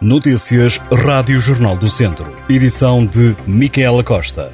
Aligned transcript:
Notícias 0.00 0.78
Rádio 0.92 1.38
Jornal 1.38 1.76
do 1.76 1.88
Centro. 1.88 2.36
Edição 2.48 3.06
de 3.06 3.36
Micaela 3.46 4.02
Costa. 4.02 4.52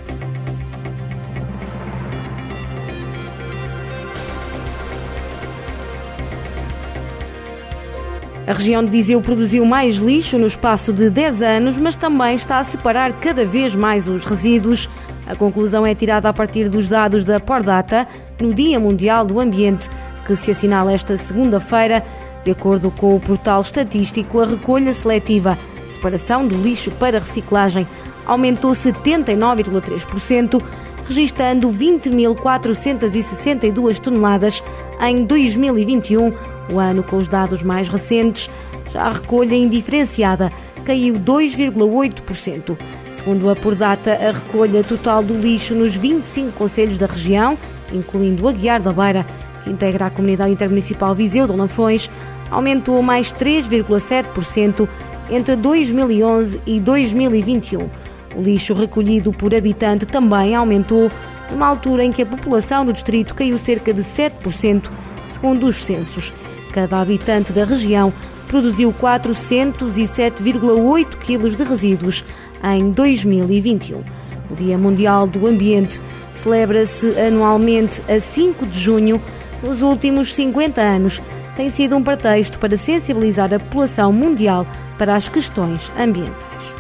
A 8.47 8.53
região 8.53 8.85
de 8.85 8.91
Viseu 8.91 9.21
produziu 9.23 9.65
mais 9.65 9.97
lixo 9.97 10.39
no 10.39 10.47
espaço 10.47 10.93
de 10.93 11.09
10 11.09 11.43
anos, 11.43 11.77
mas 11.79 11.97
também 11.97 12.37
está 12.37 12.59
a 12.59 12.65
separar 12.65 13.13
cada 13.15 13.47
vez 13.47 13.75
mais 13.75 14.07
os 14.09 14.27
resíduos. 14.27 14.91
A 15.27 15.35
conclusão 15.35 15.87
é 15.87 15.95
tirada 15.95 16.29
a 16.29 16.35
partir 16.35 16.69
dos 16.69 16.87
dados 16.87 17.25
da 17.25 17.41
Pordata 17.41 18.07
no 18.39 18.53
Dia 18.53 18.79
Mundial 18.79 19.25
do 19.25 19.41
Ambiente, 19.41 19.89
que 20.27 20.37
se 20.37 20.51
assinala 20.51 20.93
esta 20.93 21.17
segunda-feira 21.17 22.05
de 22.45 22.51
acordo 22.51 22.91
com 22.91 23.15
o 23.15 23.21
portal 23.21 23.61
estatístico, 23.61 24.41
a 24.41 24.47
recolha 24.47 24.93
seletiva, 24.93 25.57
separação 25.87 26.45
do 26.47 26.57
lixo 26.57 26.91
para 26.93 27.19
reciclagem, 27.19 27.87
aumentou 28.27 28.73
79,3%, 28.73 30.63
registando 31.07 31.69
20.462 31.69 33.99
toneladas 33.99 34.63
em 35.01 35.25
2021, 35.25 36.33
o 36.73 36.79
ano 36.79 37.03
com 37.03 37.17
os 37.17 37.27
dados 37.29 37.63
mais 37.63 37.89
recentes. 37.89 38.51
Já 38.93 39.03
a 39.03 39.13
recolha 39.13 39.55
indiferenciada 39.55 40.51
caiu 40.85 41.15
2,8%. 41.15 42.77
Segundo 43.13 43.51
a 43.51 43.57
Pordata, 43.57 44.13
a 44.13 44.31
recolha 44.31 44.85
total 44.85 45.23
do 45.23 45.35
lixo 45.35 45.75
nos 45.75 45.97
25 45.97 46.53
conselhos 46.53 46.97
da 46.97 47.07
região, 47.07 47.59
incluindo 47.93 48.49
Aguiar 48.49 48.81
da 48.81 48.93
Beira, 48.93 49.27
integra 49.71 50.07
a 50.07 50.11
Comunidade 50.11 50.53
Intermunicipal 50.53 51.15
Viseu 51.15 51.47
de 51.47 51.55
Lanfões, 51.55 52.11
aumentou 52.51 53.03
mais 53.03 53.31
3,7% 53.33 54.89
entre 55.31 55.57
2011 55.57 56.61
e 56.67 56.81
2021. 56.81 57.89
O 58.37 58.43
lixo 58.43 58.75
recolhido 58.75 59.33
por 59.33 59.55
habitante 59.55 60.05
também 60.07 60.55
aumentou, 60.55 61.11
numa 61.51 61.67
altura 61.67 62.05
em 62.05 62.13
que 62.13 62.23
a 62.23 62.27
população 62.27 62.85
do 62.85 62.93
distrito 62.93 63.35
caiu 63.35 63.59
cerca 63.59 63.93
de 63.93 64.03
7%, 64.03 64.89
segundo 65.27 65.67
os 65.67 65.75
censos. 65.77 66.33
Cada 66.73 67.01
habitante 67.01 67.53
da 67.53 67.65
região 67.65 68.13
produziu 68.47 68.93
407,8 68.93 71.17
quilos 71.19 71.57
de 71.57 71.65
resíduos 71.65 72.25
em 72.63 72.91
2021. 72.91 74.05
O 74.51 74.57
Dia 74.57 74.77
Mundial 74.77 75.27
do 75.27 75.47
Ambiente 75.47 75.99
celebra-se 76.33 77.19
anualmente 77.19 78.03
a 78.09 78.21
5 78.21 78.67
de 78.67 78.79
junho. 78.79 79.21
Nos 79.63 79.83
últimos 79.83 80.35
50 80.35 80.81
anos, 80.81 81.21
tem 81.55 81.69
sido 81.69 81.97
um 81.97 82.03
pretexto 82.03 82.59
para 82.59 82.77
sensibilizar 82.77 83.53
a 83.53 83.59
população 83.59 84.13
mundial 84.13 84.67
para 84.97 85.15
as 85.15 85.29
questões 85.29 85.93
ambientais. 85.99 86.75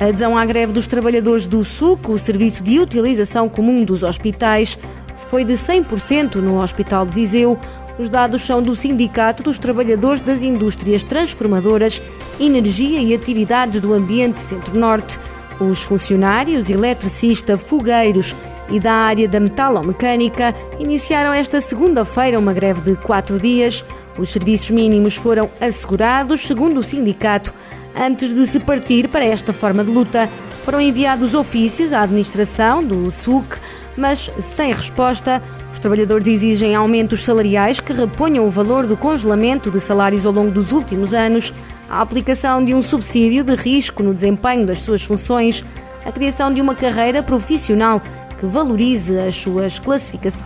A 0.00 0.06
adesão 0.06 0.36
à 0.36 0.44
greve 0.44 0.72
dos 0.72 0.86
trabalhadores 0.86 1.46
do 1.46 1.64
SUC, 1.64 2.10
o 2.10 2.18
Serviço 2.18 2.62
de 2.62 2.80
Utilização 2.80 3.48
Comum 3.48 3.84
dos 3.84 4.02
Hospitais, 4.02 4.78
foi 5.14 5.44
de 5.44 5.52
100% 5.52 6.36
no 6.36 6.60
Hospital 6.60 7.06
de 7.06 7.12
Viseu. 7.12 7.58
Os 7.98 8.08
dados 8.08 8.44
são 8.44 8.62
do 8.62 8.74
Sindicato 8.74 9.42
dos 9.42 9.58
Trabalhadores 9.58 10.20
das 10.20 10.42
Indústrias 10.42 11.04
Transformadoras, 11.04 12.02
Energia 12.40 13.00
e 13.00 13.14
Atividades 13.14 13.80
do 13.80 13.92
Ambiente 13.92 14.40
Centro-Norte. 14.40 15.18
Os 15.60 15.82
funcionários, 15.82 16.70
eletricista, 16.70 17.56
fogueiros 17.58 18.34
e 18.70 18.80
da 18.80 18.92
área 18.92 19.28
da 19.28 19.40
metalomecânica 19.40 20.54
iniciaram 20.78 21.32
esta 21.32 21.60
segunda-feira 21.60 22.38
uma 22.38 22.52
greve 22.52 22.80
de 22.80 22.96
quatro 22.96 23.38
dias. 23.38 23.84
Os 24.18 24.30
serviços 24.30 24.70
mínimos 24.70 25.16
foram 25.16 25.50
assegurados, 25.60 26.46
segundo 26.46 26.80
o 26.80 26.82
sindicato. 26.82 27.52
Antes 27.94 28.34
de 28.34 28.46
se 28.46 28.60
partir 28.60 29.08
para 29.08 29.24
esta 29.24 29.52
forma 29.52 29.84
de 29.84 29.90
luta, 29.90 30.28
foram 30.62 30.80
enviados 30.80 31.34
ofícios 31.34 31.92
à 31.92 32.02
administração 32.02 32.82
do 32.82 33.10
SUC, 33.10 33.58
mas 33.96 34.30
sem 34.40 34.72
resposta. 34.72 35.42
Os 35.72 35.78
trabalhadores 35.78 36.26
exigem 36.26 36.74
aumentos 36.74 37.24
salariais 37.24 37.80
que 37.80 37.92
reponham 37.92 38.46
o 38.46 38.50
valor 38.50 38.86
do 38.86 38.96
congelamento 38.96 39.70
de 39.70 39.80
salários 39.80 40.24
ao 40.24 40.32
longo 40.32 40.50
dos 40.50 40.72
últimos 40.72 41.12
anos, 41.12 41.52
a 41.90 42.00
aplicação 42.00 42.64
de 42.64 42.74
um 42.74 42.82
subsídio 42.82 43.44
de 43.44 43.54
risco 43.54 44.02
no 44.02 44.14
desempenho 44.14 44.66
das 44.66 44.80
suas 44.80 45.02
funções, 45.02 45.64
a 46.04 46.12
criação 46.12 46.50
de 46.50 46.60
uma 46.60 46.74
carreira 46.74 47.22
profissional 47.22 48.00
que 48.42 48.46
valorize 48.46 49.16
as 49.20 49.36
suas 49.36 49.80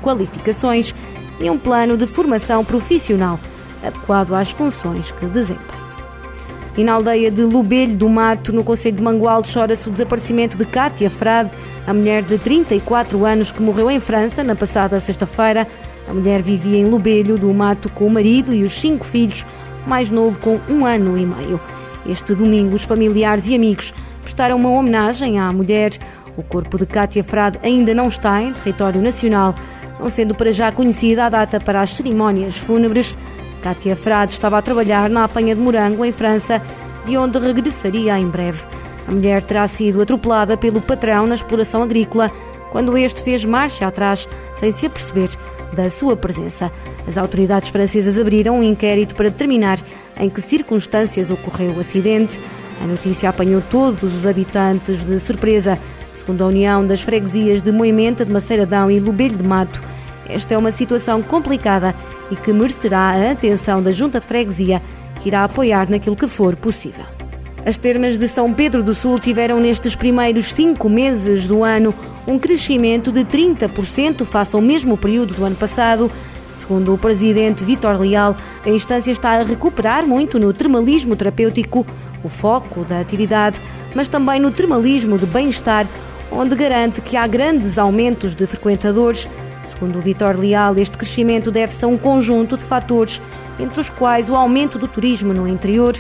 qualificações 0.03 0.95
e 1.41 1.49
um 1.49 1.59
plano 1.59 1.97
de 1.97 2.07
formação 2.07 2.63
profissional 2.63 3.41
adequado 3.83 4.35
às 4.35 4.51
funções 4.51 5.11
que 5.13 5.25
desempenha. 5.25 5.87
E 6.77 6.85
na 6.85 6.93
aldeia 6.93 7.31
de 7.31 7.41
Lubelho 7.41 7.97
do 7.97 8.07
Mato, 8.07 8.53
no 8.53 8.63
Conselho 8.63 8.97
de 8.97 9.03
Mangualde, 9.03 9.51
chora-se 9.51 9.89
o 9.89 9.91
desaparecimento 9.91 10.59
de 10.59 10.67
Cátia 10.67 11.09
Frade, 11.09 11.51
a 11.87 11.95
mulher 11.95 12.23
de 12.23 12.37
34 12.37 13.25
anos 13.25 13.51
que 13.51 13.63
morreu 13.63 13.91
em 13.91 13.99
França 13.99 14.45
na 14.45 14.55
passada 14.55 15.01
sexta-feira. 15.01 15.67
A 16.07 16.13
mulher 16.13 16.43
vivia 16.43 16.79
em 16.79 16.85
Lubelho 16.85 17.39
do 17.39 17.53
Mato 17.55 17.89
com 17.89 18.07
o 18.07 18.13
marido 18.13 18.53
e 18.53 18.63
os 18.63 18.79
cinco 18.79 19.07
filhos, 19.07 19.47
mais 19.87 20.11
novo 20.11 20.39
com 20.39 20.61
um 20.69 20.85
ano 20.85 21.17
e 21.17 21.25
meio. 21.25 21.59
Este 22.07 22.35
domingo, 22.35 22.77
os 22.77 22.83
familiares 22.83 23.47
e 23.47 23.55
amigos 23.55 23.95
prestaram 24.21 24.57
uma 24.57 24.69
homenagem 24.69 25.39
à 25.39 25.51
mulher. 25.51 25.93
O 26.37 26.43
corpo 26.43 26.77
de 26.77 26.87
Cátia 26.87 27.25
Frade 27.25 27.59
ainda 27.63 27.95
não 27.95 28.09
está 28.09 28.43
em 28.43 28.53
território 28.53 29.01
nacional, 29.01 29.55
não 29.99 30.11
sendo 30.11 30.35
para 30.35 30.53
já 30.53 30.71
conhecida 30.71 31.25
a 31.25 31.29
data 31.29 31.59
para 31.59 31.81
as 31.81 31.91
cerimónias 31.91 32.57
fúnebres. 32.57 33.17
Kátia 33.63 33.97
Frade 33.97 34.33
estava 34.33 34.59
a 34.59 34.63
trabalhar 34.63 35.09
na 35.09 35.25
apanha 35.25 35.55
de 35.55 35.61
morango 35.61 36.05
em 36.05 36.13
França, 36.13 36.61
de 37.07 37.17
onde 37.17 37.39
regressaria 37.39 38.19
em 38.19 38.29
breve. 38.29 38.67
A 39.09 39.13
mulher 39.13 39.43
terá 39.43 39.67
sido 39.67 40.03
atropelada 40.03 40.57
pelo 40.57 40.81
patrão 40.81 41.27
na 41.27 41.37
exploração 41.37 41.83
agrícola 41.83 42.31
quando 42.71 42.99
este 42.99 43.23
fez 43.23 43.45
marcha 43.45 43.87
atrás, 43.87 44.29
sem 44.57 44.71
se 44.71 44.87
aperceber 44.87 45.31
da 45.73 45.89
sua 45.89 46.17
presença. 46.17 46.71
As 47.07 47.17
autoridades 47.17 47.71
francesas 47.71 48.19
abriram 48.19 48.59
um 48.59 48.63
inquérito 48.63 49.15
para 49.15 49.31
determinar 49.31 49.79
em 50.19 50.29
que 50.29 50.41
circunstâncias 50.41 51.31
ocorreu 51.31 51.73
o 51.73 51.81
acidente. 51.81 52.41
A 52.83 52.87
notícia 52.87 53.29
apanhou 53.29 53.63
todos 53.63 54.15
os 54.15 54.27
habitantes 54.27 55.07
de 55.07 55.19
surpresa. 55.21 55.79
Segundo 56.17 56.45
a 56.45 56.47
União 56.47 56.83
das 56.83 57.03
Freguesias 57.03 57.61
de 57.61 57.71
Moimenta 57.71 58.25
de 58.25 58.33
Maceiradão 58.33 58.91
e 58.91 58.99
Lubelho 58.99 59.37
de 59.37 59.45
Mato, 59.45 59.83
esta 60.27 60.55
é 60.55 60.59
uma 60.59 60.73
situação 60.73 61.23
complicada 61.23 61.95
e 62.31 62.37
que 62.37 62.55
merecerá 62.55 63.11
a 63.11 63.33
atenção 63.33 63.83
da 63.83 63.93
Junta 63.93 64.19
de 64.19 64.27
Freguesia, 64.27 64.83
que 65.21 65.29
irá 65.29 65.45
apoiar 65.45 65.91
naquilo 65.91 66.17
que 66.17 66.27
for 66.27 66.57
possível. 66.57 67.05
As 67.67 67.77
termas 67.77 68.17
de 68.17 68.27
São 68.27 68.55
Pedro 68.55 68.83
do 68.83 68.95
Sul 68.95 69.19
tiveram 69.19 69.61
nestes 69.61 69.95
primeiros 69.95 70.55
cinco 70.55 70.89
meses 70.89 71.47
do 71.47 71.63
ano 71.63 71.95
um 72.27 72.39
crescimento 72.39 73.13
de 73.13 73.23
30% 73.23 74.25
face 74.25 74.57
ao 74.57 74.63
mesmo 74.63 74.97
período 74.97 75.35
do 75.35 75.45
ano 75.45 75.57
passado. 75.57 76.11
Segundo 76.55 76.95
o 76.95 76.99
presidente 76.99 77.63
Vitor 77.63 78.01
Leal, 78.01 78.35
a 78.65 78.71
instância 78.71 79.13
está 79.13 79.33
a 79.33 79.43
recuperar 79.43 80.07
muito 80.07 80.39
no 80.39 80.55
termalismo 80.55 81.15
terapêutico, 81.15 81.87
o 82.25 82.29
foco 82.29 82.85
da 82.85 83.01
atividade, 83.01 83.61
mas 83.95 84.09
também 84.09 84.41
no 84.41 84.51
termalismo 84.51 85.19
de 85.19 85.27
bem-estar, 85.27 85.87
onde 86.31 86.55
garante 86.55 87.01
que 87.01 87.17
há 87.17 87.27
grandes 87.27 87.79
aumentos 87.79 88.35
de 88.35 88.47
frequentadores 88.47 89.29
Segundo 89.67 89.99
o 89.99 90.01
Vitor 90.01 90.39
Leal, 90.39 90.79
este 90.79 90.97
crescimento 90.97 91.51
deve-se 91.51 91.85
a 91.85 91.89
um 91.89 91.99
conjunto 91.99 92.57
de 92.57 92.63
fatores, 92.63 93.21
entre 93.59 93.81
os 93.81 93.91
quais 93.91 94.31
o 94.31 94.37
aumento 94.37 94.79
do 94.79 94.87
turismo 94.87 95.35
no 95.35 95.49
interior. 95.49 95.95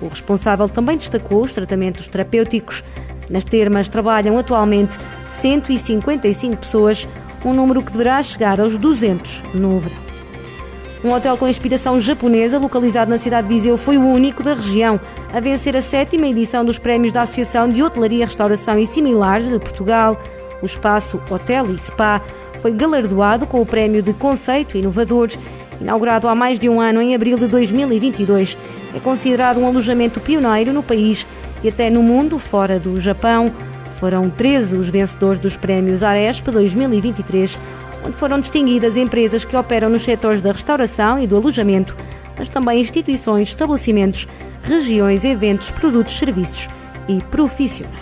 O 0.00 0.08
responsável 0.08 0.68
também 0.68 0.96
destacou 0.96 1.44
os 1.44 1.52
tratamentos 1.52 2.08
terapêuticos. 2.08 2.82
Nas 3.28 3.44
termas 3.44 3.88
trabalham 3.88 4.38
atualmente 4.38 4.96
155 5.28 6.56
pessoas, 6.56 7.06
um 7.44 7.52
número 7.52 7.82
que 7.82 7.92
deverá 7.92 8.22
chegar 8.22 8.58
aos 8.58 8.78
200 8.78 9.42
no 9.54 9.78
verão. 9.78 10.09
Um 11.02 11.12
hotel 11.12 11.34
com 11.38 11.48
inspiração 11.48 11.98
japonesa, 11.98 12.58
localizado 12.58 13.10
na 13.10 13.16
cidade 13.16 13.48
de 13.48 13.54
Viseu, 13.54 13.78
foi 13.78 13.96
o 13.96 14.06
único 14.06 14.42
da 14.42 14.52
região 14.52 15.00
a 15.32 15.40
vencer 15.40 15.74
a 15.74 15.80
sétima 15.80 16.26
edição 16.26 16.62
dos 16.62 16.78
prémios 16.78 17.14
da 17.14 17.22
Associação 17.22 17.70
de 17.70 17.82
Hotelaria, 17.82 18.26
Restauração 18.26 18.78
e 18.78 18.86
Similares 18.86 19.48
de 19.48 19.58
Portugal. 19.58 20.20
O 20.60 20.66
espaço 20.66 21.18
Hotel 21.30 21.72
e 21.72 21.78
Spa 21.78 22.20
foi 22.60 22.72
galardoado 22.72 23.46
com 23.46 23.62
o 23.62 23.66
Prémio 23.66 24.02
de 24.02 24.12
Conceito 24.12 24.76
Inovador, 24.76 25.30
inaugurado 25.80 26.28
há 26.28 26.34
mais 26.34 26.58
de 26.58 26.68
um 26.68 26.78
ano 26.78 27.00
em 27.00 27.14
abril 27.14 27.38
de 27.38 27.46
2022. 27.46 28.58
É 28.94 29.00
considerado 29.00 29.58
um 29.58 29.66
alojamento 29.66 30.20
pioneiro 30.20 30.70
no 30.70 30.82
país 30.82 31.26
e 31.62 31.68
até 31.70 31.88
no 31.88 32.02
mundo 32.02 32.38
fora 32.38 32.78
do 32.78 33.00
Japão. 33.00 33.50
Foram 33.92 34.28
13 34.28 34.76
os 34.76 34.88
vencedores 34.88 35.40
dos 35.40 35.56
prémios 35.56 36.02
Aresp 36.02 36.48
2023, 36.48 37.58
onde 38.04 38.16
foram 38.16 38.40
distinguidas 38.40 38.96
empresas 38.96 39.44
que 39.44 39.56
operam 39.56 39.88
nos 39.88 40.02
setores 40.02 40.40
da 40.40 40.52
restauração 40.52 41.18
e 41.18 41.26
do 41.26 41.36
alojamento, 41.36 41.96
mas 42.38 42.48
também 42.48 42.80
instituições, 42.80 43.48
estabelecimentos, 43.48 44.26
regiões, 44.62 45.24
eventos, 45.24 45.70
produtos, 45.70 46.18
serviços 46.18 46.68
e 47.08 47.20
profissionais. 47.30 47.98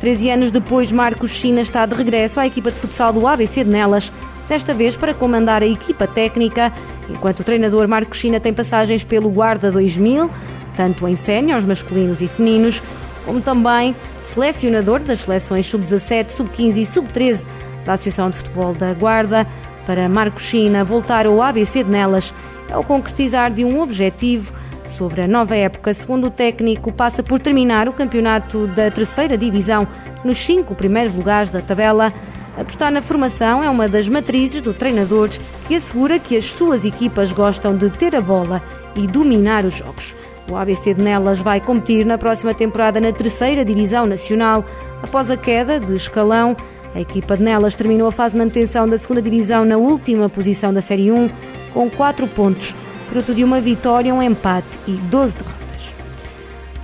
13 0.00 0.30
anos 0.30 0.50
depois, 0.50 0.90
Marcos 0.90 1.30
China 1.30 1.60
está 1.60 1.86
de 1.86 1.94
regresso 1.94 2.40
à 2.40 2.46
equipa 2.46 2.70
de 2.70 2.76
futsal 2.76 3.12
do 3.12 3.26
ABC 3.26 3.62
de 3.62 3.70
Nelas, 3.70 4.12
desta 4.48 4.74
vez 4.74 4.96
para 4.96 5.14
comandar 5.14 5.62
a 5.62 5.66
equipa 5.66 6.06
técnica, 6.06 6.72
enquanto 7.08 7.40
o 7.40 7.44
treinador 7.44 7.86
Marcos 7.86 8.18
China 8.18 8.40
tem 8.40 8.52
passagens 8.52 9.04
pelo 9.04 9.30
Guarda 9.30 9.70
2000, 9.70 10.28
tanto 10.76 11.06
em 11.06 11.14
séniores 11.14 11.64
masculinos 11.64 12.20
e 12.20 12.26
femininos, 12.26 12.82
como 13.24 13.40
também 13.40 13.94
selecionador 14.22 15.00
das 15.00 15.20
seleções 15.20 15.66
sub-17, 15.66 16.28
sub-15 16.28 16.76
e 16.76 16.86
sub-13 16.86 17.46
da 17.84 17.94
Associação 17.94 18.30
de 18.30 18.36
Futebol 18.36 18.74
da 18.74 18.92
Guarda. 18.94 19.46
Para 19.86 20.08
Marco 20.08 20.40
China, 20.40 20.84
voltar 20.84 21.26
ao 21.26 21.42
ABC 21.42 21.82
de 21.82 21.90
Nelas 21.90 22.32
é 22.68 22.76
o 22.76 22.82
concretizar 22.84 23.50
de 23.50 23.64
um 23.64 23.80
objetivo 23.80 24.52
sobre 24.86 25.22
a 25.22 25.28
nova 25.28 25.56
época. 25.56 25.92
Segundo 25.92 26.28
o 26.28 26.30
técnico, 26.30 26.92
passa 26.92 27.22
por 27.22 27.38
terminar 27.38 27.88
o 27.88 27.92
campeonato 27.92 28.66
da 28.68 28.90
terceira 28.90 29.36
divisão 29.36 29.86
nos 30.24 30.38
cinco 30.38 30.74
primeiros 30.74 31.14
lugares 31.14 31.50
da 31.50 31.60
tabela. 31.60 32.12
Apostar 32.56 32.92
na 32.92 33.00
formação 33.00 33.62
é 33.62 33.70
uma 33.70 33.88
das 33.88 34.08
matrizes 34.08 34.60
do 34.60 34.74
treinador 34.74 35.30
que 35.66 35.74
assegura 35.74 36.18
que 36.18 36.36
as 36.36 36.46
suas 36.46 36.84
equipas 36.84 37.32
gostam 37.32 37.76
de 37.76 37.88
ter 37.90 38.14
a 38.14 38.20
bola 38.20 38.62
e 38.94 39.06
dominar 39.06 39.64
os 39.64 39.74
jogos. 39.74 40.14
O 40.50 40.56
ABC 40.56 40.94
de 40.94 41.00
Nelas 41.00 41.38
vai 41.38 41.60
competir 41.60 42.04
na 42.04 42.18
próxima 42.18 42.52
temporada 42.52 43.00
na 43.00 43.12
terceira 43.12 43.64
divisão 43.64 44.06
nacional. 44.06 44.64
Após 45.02 45.30
a 45.30 45.36
queda 45.36 45.80
de 45.80 45.94
escalão, 45.94 46.56
a 46.94 47.00
equipa 47.00 47.36
de 47.36 47.42
Nelas 47.42 47.74
terminou 47.74 48.08
a 48.08 48.12
fase 48.12 48.32
de 48.32 48.38
manutenção 48.38 48.86
da 48.86 48.98
segunda 48.98 49.22
divisão 49.22 49.64
na 49.64 49.76
última 49.76 50.28
posição 50.28 50.72
da 50.72 50.80
Série 50.80 51.10
1, 51.10 51.30
com 51.72 51.88
4 51.88 52.26
pontos, 52.28 52.74
fruto 53.06 53.34
de 53.34 53.42
uma 53.42 53.60
vitória, 53.60 54.14
um 54.14 54.22
empate 54.22 54.78
e 54.86 54.92
12 54.92 55.36
derrotas. 55.36 55.62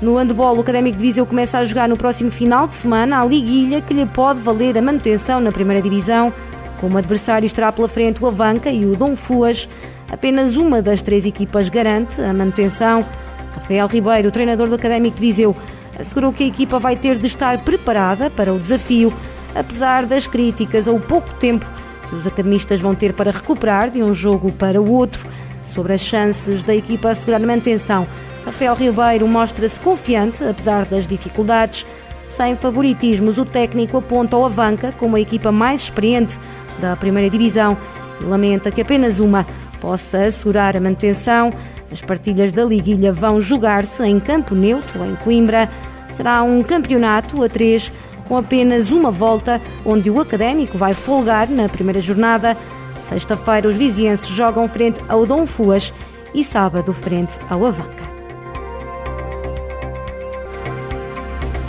No 0.00 0.16
handball, 0.16 0.56
o 0.56 0.60
Académico 0.60 0.96
de 0.96 1.04
Viseu 1.04 1.26
começa 1.26 1.58
a 1.58 1.64
jogar 1.64 1.88
no 1.88 1.96
próximo 1.96 2.30
final 2.30 2.68
de 2.68 2.74
semana 2.74 3.20
a 3.20 3.24
liguilha 3.24 3.82
que 3.82 3.92
lhe 3.92 4.06
pode 4.06 4.40
valer 4.40 4.78
a 4.78 4.82
manutenção 4.82 5.40
na 5.40 5.50
primeira 5.50 5.82
divisão. 5.82 6.32
Como 6.80 6.96
adversário 6.96 7.46
estará 7.46 7.72
pela 7.72 7.88
frente 7.88 8.22
o 8.22 8.26
Avanca 8.26 8.70
e 8.70 8.86
o 8.86 8.94
Dom 8.94 9.16
Fuas. 9.16 9.68
Apenas 10.08 10.54
uma 10.54 10.80
das 10.80 11.02
três 11.02 11.26
equipas 11.26 11.68
garante 11.68 12.20
a 12.20 12.32
manutenção. 12.32 13.04
Rafael 13.52 13.88
Ribeiro, 13.88 14.30
treinador 14.30 14.68
do 14.68 14.76
Académico 14.76 15.16
de 15.16 15.20
Viseu, 15.20 15.56
assegurou 15.98 16.32
que 16.32 16.44
a 16.44 16.46
equipa 16.46 16.78
vai 16.78 16.96
ter 16.96 17.18
de 17.18 17.26
estar 17.26 17.58
preparada 17.58 18.30
para 18.30 18.54
o 18.54 18.58
desafio, 18.60 19.12
apesar 19.54 20.06
das 20.06 20.26
críticas 20.26 20.88
ao 20.88 20.98
pouco 20.98 21.32
tempo 21.34 21.68
que 22.08 22.14
os 22.14 22.26
academistas 22.26 22.80
vão 22.80 22.94
ter 22.94 23.12
para 23.12 23.30
recuperar 23.30 23.90
de 23.90 24.02
um 24.02 24.14
jogo 24.14 24.50
para 24.52 24.80
o 24.80 24.90
outro. 24.90 25.26
Sobre 25.64 25.92
as 25.92 26.00
chances 26.00 26.62
da 26.62 26.74
equipa 26.74 27.10
assegurar 27.10 27.40
manutenção, 27.40 28.06
Rafael 28.44 28.74
Ribeiro 28.74 29.28
mostra-se 29.28 29.78
confiante, 29.80 30.42
apesar 30.42 30.86
das 30.86 31.06
dificuldades. 31.06 31.84
Sem 32.26 32.56
favoritismos, 32.56 33.38
o 33.38 33.44
técnico 33.44 33.98
aponta 33.98 34.36
ao 34.36 34.44
Avanca 34.44 34.92
como 34.98 35.16
a 35.16 35.20
equipa 35.20 35.52
mais 35.52 35.82
experiente 35.82 36.38
da 36.78 36.96
primeira 36.96 37.28
divisão 37.28 37.76
e 38.20 38.24
lamenta 38.24 38.70
que 38.70 38.80
apenas 38.80 39.18
uma 39.18 39.46
possa 39.80 40.24
assegurar 40.24 40.76
a 40.76 40.80
manutenção. 40.80 41.50
As 41.90 42.00
partilhas 42.00 42.52
da 42.52 42.64
Liguilha 42.64 43.12
vão 43.12 43.40
jogar-se 43.40 44.02
em 44.04 44.20
campo 44.20 44.54
neutro, 44.54 45.04
em 45.04 45.14
Coimbra. 45.16 45.70
Será 46.08 46.42
um 46.42 46.62
campeonato 46.62 47.42
a 47.42 47.48
três, 47.48 47.92
com 48.28 48.36
apenas 48.36 48.90
uma 48.90 49.10
volta, 49.10 49.60
onde 49.84 50.10
o 50.10 50.20
Académico 50.20 50.76
vai 50.76 50.92
folgar 50.92 51.48
na 51.48 51.68
primeira 51.68 52.00
jornada. 52.00 52.56
Sexta-feira, 53.02 53.68
os 53.68 53.74
vizienses 53.74 54.28
jogam 54.28 54.68
frente 54.68 55.00
ao 55.08 55.24
Dom 55.24 55.46
Fuas 55.46 55.92
e 56.34 56.44
sábado 56.44 56.92
frente 56.92 57.38
ao 57.48 57.64
Avanca. 57.64 58.06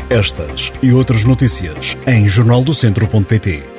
Estas 0.09 0.73
e 0.81 0.91
outras 0.91 1.23
notícias 1.23 1.95
em 2.07 2.27
jornaldocentro.pt. 2.27 3.78